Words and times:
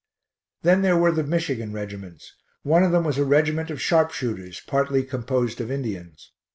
Then 0.63 0.81
there 0.81 0.97
[were 0.97 1.11
the] 1.11 1.21
Michigan 1.23 1.73
regiments; 1.73 2.33
one 2.63 2.81
of 2.81 2.91
them 2.91 3.03
was 3.03 3.19
a 3.19 3.23
regiment 3.23 3.69
of 3.69 3.79
sharpshooters, 3.79 4.59
partly 4.65 5.03
composed 5.03 5.61
of 5.61 5.69
Indians. 5.69 6.31